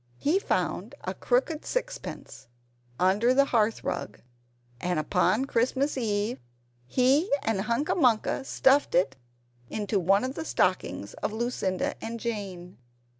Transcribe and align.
He 0.17 0.39
found 0.39 0.95
a 1.03 1.13
crooked 1.13 1.63
sixpence 1.63 2.47
under 2.99 3.35
the 3.35 3.45
hearth 3.45 3.83
rug; 3.83 4.19
and 4.79 4.97
upon 4.97 5.45
Christmas 5.45 5.95
Eve, 5.95 6.39
he 6.87 7.31
and 7.43 7.61
Hunca 7.61 7.93
Munca 7.93 8.43
stuffed 8.43 8.95
it 8.95 9.15
into 9.69 9.99
one 9.99 10.23
of 10.23 10.33
the 10.33 10.43
stockings 10.43 11.13
of 11.21 11.31
Lucinda 11.31 12.03
and 12.03 12.19
Jane. 12.19 12.79